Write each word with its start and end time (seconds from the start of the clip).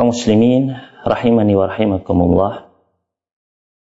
kaum 0.00 0.16
muslimin 0.16 0.72
rahimani 1.04 1.52
wa 1.52 1.68
rahimakumullah. 1.68 2.72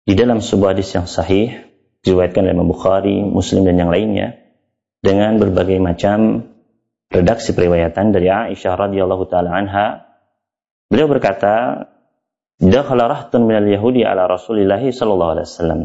Di 0.08 0.16
dalam 0.16 0.40
sebuah 0.40 0.72
hadis 0.72 0.96
yang 0.96 1.12
sahih 1.12 1.68
diriwayatkan 2.08 2.48
oleh 2.48 2.56
Imam 2.56 2.72
Bukhari, 2.72 3.20
Muslim 3.20 3.68
dan 3.68 3.76
yang 3.76 3.92
lainnya 3.92 4.40
dengan 5.04 5.36
berbagai 5.36 5.76
macam 5.84 6.48
redaksi 7.12 7.52
periwayatan 7.52 8.16
dari 8.16 8.32
Aisyah 8.32 8.80
radhiyallahu 8.80 9.28
taala 9.28 9.60
anha 9.60 10.08
beliau 10.88 11.12
berkata 11.12 11.84
dakhala 12.64 13.12
rahtun 13.12 13.44
minal 13.44 13.68
yahudi 13.68 14.08
ala 14.08 14.32
Rasulillah 14.32 14.80
sallallahu 14.80 15.32
alaihi 15.36 15.48
wasallam. 15.52 15.82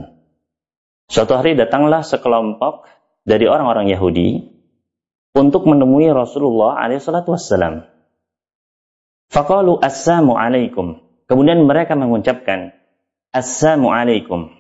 Suatu 1.11 1.35
hari 1.35 1.59
datanglah 1.59 2.07
sekelompok 2.07 2.87
dari 3.27 3.51
orang-orang 3.51 3.91
Yahudi 3.91 4.47
untuk 5.35 5.67
menemui 5.67 6.07
Rasulullah 6.15 6.79
alaihi 6.79 7.03
salatu 7.03 7.35
wasallam 7.35 7.83
Faqalu 9.31 9.79
assalamu 9.79 10.35
alaikum. 10.35 10.99
Kemudian 11.31 11.63
mereka 11.63 11.95
mengucapkan 11.95 12.75
assalamu 13.31 13.95
alaikum. 13.95 14.51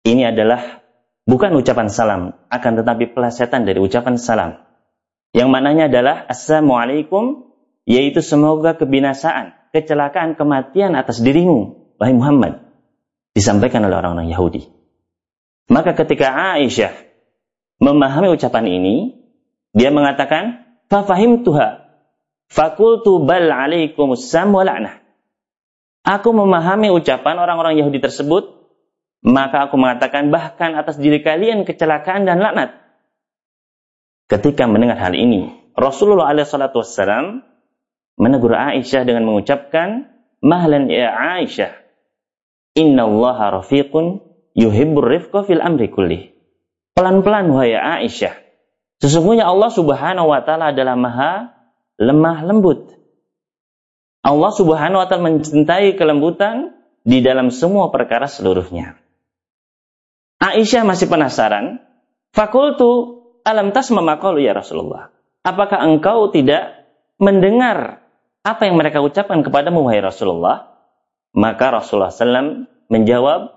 Ini 0.00 0.32
adalah 0.32 0.80
bukan 1.28 1.52
ucapan 1.60 1.92
salam, 1.92 2.32
akan 2.48 2.72
tetapi 2.80 3.12
pelesetan 3.12 3.68
dari 3.68 3.76
ucapan 3.76 4.16
salam. 4.16 4.50
Yang 5.36 5.48
maknanya 5.52 5.92
adalah 5.92 6.24
assalamu 6.24 6.80
alaikum, 6.80 7.52
yaitu 7.84 8.24
semoga 8.24 8.72
kebinasaan, 8.80 9.52
kecelakaan, 9.76 10.40
kematian 10.40 10.96
atas 10.96 11.20
dirimu, 11.20 11.92
wahai 12.00 12.16
Muhammad. 12.16 12.64
Disampaikan 13.36 13.84
oleh 13.84 14.00
orang-orang 14.00 14.32
Yahudi. 14.32 14.64
Maka 15.68 15.92
ketika 15.92 16.56
Aisyah 16.56 16.96
memahami 17.76 18.32
ucapan 18.32 18.64
ini, 18.72 19.20
dia 19.76 19.92
mengatakan, 19.92 20.64
"Fafahim 20.88 21.44
tuha 21.44 21.85
Fakultu 22.46 23.26
bal 23.26 23.50
alaikumusam 23.50 24.54
wa 24.54 24.62
la'nah. 24.62 25.02
Aku 26.06 26.30
memahami 26.30 26.94
ucapan 26.94 27.34
orang-orang 27.42 27.82
Yahudi 27.82 27.98
tersebut, 27.98 28.70
maka 29.26 29.66
aku 29.66 29.74
mengatakan 29.74 30.30
bahkan 30.30 30.78
atas 30.78 31.02
diri 31.02 31.18
kalian 31.18 31.66
kecelakaan 31.66 32.22
dan 32.30 32.38
laknat. 32.38 32.78
Ketika 34.30 34.70
mendengar 34.70 35.02
hal 35.02 35.18
ini, 35.18 35.50
Rasulullah 35.74 36.30
SAW 36.30 37.42
menegur 38.18 38.54
Aisyah 38.54 39.02
dengan 39.02 39.26
mengucapkan, 39.26 40.14
Mahlan 40.46 40.86
ya 40.86 41.10
Aisyah, 41.10 41.74
Inna 42.78 43.08
Allah 43.08 43.58
rafiqun 43.58 44.22
yuhibbur 44.54 45.10
rifqa 45.10 45.42
fil 45.42 45.64
amri 45.64 45.90
kullih. 45.90 46.30
Pelan-pelan 46.94 47.50
wahai 47.50 47.74
Aisyah. 47.74 48.36
Sesungguhnya 49.02 49.48
Allah 49.48 49.74
subhanahu 49.74 50.30
wa 50.30 50.40
ta'ala 50.44 50.70
adalah 50.70 50.94
maha 50.94 51.55
lemah 51.96 52.44
lembut. 52.44 52.96
Allah 54.26 54.52
Subhanahu 54.52 55.00
wa 55.00 55.06
taala 55.06 55.30
mencintai 55.30 55.94
kelembutan 55.94 56.74
di 57.06 57.22
dalam 57.22 57.54
semua 57.54 57.94
perkara 57.94 58.26
seluruhnya. 58.26 58.98
Aisyah 60.42 60.82
masih 60.82 61.06
penasaran. 61.06 61.80
Fakultu 62.34 63.22
alam 63.46 63.70
tasma 63.70 64.02
maqalu 64.02 64.44
ya 64.44 64.52
Rasulullah. 64.52 65.14
Apakah 65.46 65.86
engkau 65.86 66.34
tidak 66.34 66.90
mendengar 67.22 68.02
apa 68.42 68.62
yang 68.66 68.76
mereka 68.76 68.98
ucapkan 69.00 69.46
kepadamu 69.46 69.86
wahai 69.86 70.02
Rasulullah? 70.02 70.74
Maka 71.36 71.80
Rasulullah 71.80 72.10
SAW 72.10 72.66
menjawab, 72.90 73.54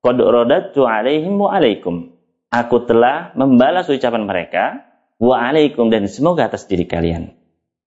Qad 0.00 0.16
alaihim 0.20 1.40
wa 1.40 1.48
alaikum. 1.52 2.12
Aku 2.52 2.84
telah 2.84 3.32
membalas 3.38 3.88
ucapan 3.88 4.28
mereka, 4.28 4.84
wa 5.16 5.40
alaikum 5.40 5.88
dan 5.88 6.08
semoga 6.10 6.48
atas 6.50 6.68
diri 6.68 6.84
kalian. 6.84 7.39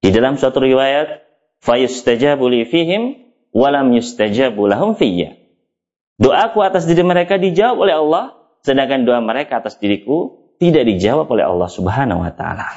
Di 0.04 0.12
dalam 0.12 0.36
suatu 0.36 0.60
riwayat, 0.60 1.24
fayustajabu 1.64 2.52
li 2.52 2.68
fihim 2.68 3.24
walam 3.56 3.96
yustajabu 3.96 4.68
lahum 4.68 5.00
fiyya. 5.00 5.40
Doaku 6.20 6.60
atas 6.60 6.84
diri 6.84 7.08
mereka 7.08 7.40
dijawab 7.40 7.88
oleh 7.88 7.96
Allah, 7.96 8.36
sedangkan 8.68 9.08
doa 9.08 9.24
mereka 9.24 9.64
atas 9.64 9.80
diriku 9.80 10.44
tidak 10.60 10.84
dijawab 10.92 11.32
oleh 11.32 11.48
Allah 11.48 11.70
Subhanahu 11.72 12.20
wa 12.20 12.32
taala. 12.36 12.68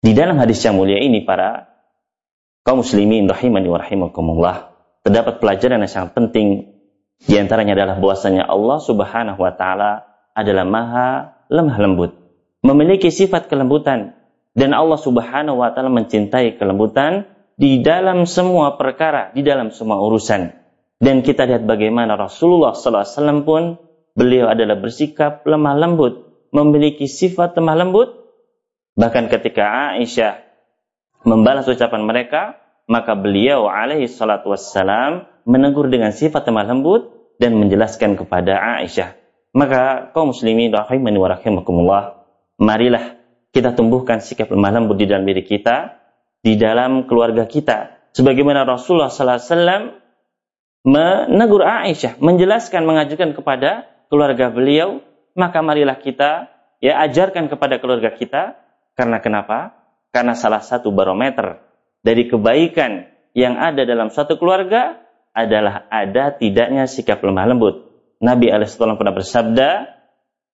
Di 0.00 0.16
dalam 0.16 0.40
hadis 0.40 0.64
yang 0.64 0.80
mulia 0.80 0.96
ini 1.00 1.24
para 1.24 1.68
kaum 2.64 2.80
muslimin 2.80 3.28
rahimani 3.28 3.68
wa 3.68 3.78
rahimakumullah, 3.80 4.56
terdapat 5.04 5.44
pelajaran 5.44 5.84
yang 5.84 5.92
sangat 5.92 6.16
penting 6.16 6.72
di 7.20 7.36
antaranya 7.36 7.76
adalah 7.76 8.00
bahwasanya 8.00 8.48
Allah 8.48 8.78
Subhanahu 8.80 9.40
wa 9.40 9.52
taala 9.52 10.08
adalah 10.32 10.64
maha 10.64 11.08
lemah 11.52 11.76
lembut, 11.78 12.12
memiliki 12.64 13.12
sifat 13.12 13.46
kelembutan 13.46 14.16
dan 14.54 14.70
Allah 14.70 14.98
Subhanahu 14.98 15.58
wa 15.58 15.74
taala 15.74 15.90
mencintai 15.90 16.56
kelembutan 16.56 17.26
di 17.58 17.82
dalam 17.82 18.26
semua 18.26 18.78
perkara, 18.78 19.34
di 19.34 19.42
dalam 19.42 19.74
semua 19.74 19.98
urusan. 20.02 20.54
Dan 20.98 21.26
kita 21.26 21.44
lihat 21.44 21.66
bagaimana 21.66 22.14
Rasulullah 22.14 22.72
SAW 22.72 23.42
pun 23.42 23.76
beliau 24.14 24.46
adalah 24.46 24.78
bersikap 24.78 25.42
lemah 25.42 25.74
lembut, 25.74 26.30
memiliki 26.54 27.10
sifat 27.10 27.58
lemah 27.58 27.76
lembut. 27.82 28.08
Bahkan 28.94 29.26
ketika 29.26 29.98
Aisyah 29.98 30.38
membalas 31.26 31.66
ucapan 31.66 32.06
mereka, 32.06 32.62
maka 32.86 33.18
beliau 33.18 33.66
alaihi 33.66 34.06
salatu 34.06 34.54
wassalam 34.54 35.26
menegur 35.42 35.90
dengan 35.90 36.14
sifat 36.14 36.46
lemah 36.46 36.66
lembut 36.70 37.02
dan 37.42 37.58
menjelaskan 37.58 38.14
kepada 38.14 38.54
Aisyah. 38.80 39.18
Maka 39.54 40.10
kaum 40.14 40.30
muslimin 40.30 40.70
rahimani 40.70 41.18
wa 41.18 41.28
rahimakumullah, 41.30 42.26
marilah 42.58 43.18
kita 43.54 43.70
tumbuhkan 43.78 44.18
sikap 44.18 44.50
lemah 44.50 44.82
lembut 44.82 44.98
di 44.98 45.06
dalam 45.06 45.22
diri 45.22 45.46
kita, 45.46 45.94
di 46.42 46.58
dalam 46.58 47.06
keluarga 47.06 47.46
kita. 47.46 48.10
Sebagaimana 48.10 48.66
Rasulullah 48.66 49.14
SAW 49.14 49.94
menegur 50.82 51.62
Aisyah, 51.62 52.18
menjelaskan, 52.18 52.82
mengajukan 52.82 53.30
kepada 53.30 53.86
keluarga 54.10 54.50
beliau, 54.50 55.06
maka 55.38 55.62
marilah 55.62 55.94
kita 56.02 56.50
ya 56.82 56.98
ajarkan 57.06 57.46
kepada 57.46 57.78
keluarga 57.78 58.10
kita. 58.10 58.58
Karena 58.98 59.22
kenapa? 59.22 59.74
Karena 60.10 60.34
salah 60.34 60.62
satu 60.62 60.90
barometer 60.90 61.62
dari 62.02 62.26
kebaikan 62.26 63.06
yang 63.38 63.54
ada 63.58 63.86
dalam 63.86 64.10
satu 64.10 64.34
keluarga 64.34 64.98
adalah 65.34 65.86
ada 65.90 66.34
tidaknya 66.34 66.90
sikap 66.90 67.22
lemah 67.22 67.46
lembut. 67.50 67.74
Nabi 68.22 68.50
alaihissalam 68.50 68.94
pernah 68.94 69.14
bersabda, 69.14 69.70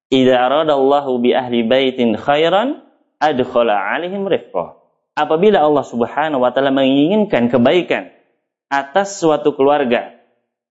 "Idza 0.08 0.36
aradallahu 0.36 1.20
bi 1.20 1.36
ahli 1.36 1.60
baitin 1.64 2.16
khairan 2.16 2.89
adkhala 3.20 3.76
alaihim 3.76 4.24
rifqah. 4.26 4.80
Apabila 5.14 5.60
Allah 5.60 5.84
Subhanahu 5.84 6.40
wa 6.40 6.50
taala 6.50 6.72
menginginkan 6.72 7.52
kebaikan 7.52 8.08
atas 8.72 9.20
suatu 9.20 9.52
keluarga, 9.52 10.16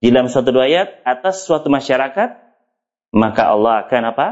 di 0.01 0.09
dalam 0.09 0.27
suatu 0.27 0.49
ayat 0.57 1.05
atas 1.05 1.45
suatu 1.45 1.69
masyarakat, 1.69 2.29
maka 3.13 3.41
Allah 3.53 3.85
akan 3.85 4.03
apa? 4.09 4.27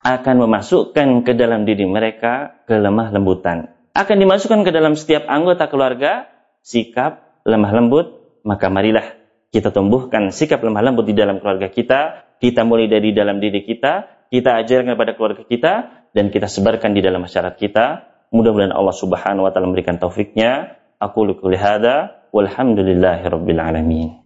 Akan 0.00 0.40
memasukkan 0.40 1.26
ke 1.26 1.34
dalam 1.34 1.66
diri 1.66 1.84
mereka 1.84 2.62
kelemah 2.64 3.12
lembutan. 3.12 3.74
Akan 3.92 4.22
dimasukkan 4.22 4.62
ke 4.62 4.70
dalam 4.70 4.94
setiap 4.94 5.26
anggota 5.26 5.66
keluarga 5.66 6.30
sikap 6.62 7.42
lemah 7.42 7.72
lembut, 7.74 8.06
maka 8.46 8.70
marilah 8.70 9.18
kita 9.50 9.74
tumbuhkan 9.74 10.30
sikap 10.30 10.62
lemah 10.62 10.84
lembut 10.84 11.10
di 11.10 11.14
dalam 11.16 11.42
keluarga 11.42 11.66
kita, 11.66 12.28
kita 12.38 12.62
mulai 12.62 12.86
dari 12.86 13.10
dalam 13.10 13.42
diri 13.42 13.66
kita, 13.66 14.06
kita 14.30 14.62
ajarkan 14.62 14.94
kepada 14.94 15.12
keluarga 15.18 15.42
kita 15.42 15.72
dan 16.16 16.32
kita 16.32 16.48
sebarkan 16.48 16.96
di 16.96 17.04
dalam 17.04 17.20
masyarakat 17.20 17.60
kita. 17.60 17.86
Mudah-mudahan 18.32 18.72
Allah 18.72 18.96
Subhanahu 18.96 19.44
wa 19.44 19.52
taala 19.52 19.68
memberikan 19.68 20.00
taufiknya. 20.00 20.80
Aku 20.96 21.28
lihat 21.28 21.84
hada 21.84 22.24
walhamdulillahirabbil 22.32 23.60
alamin. 23.60 24.25